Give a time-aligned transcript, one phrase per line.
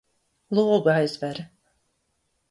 [0.55, 1.37] Logu aizver!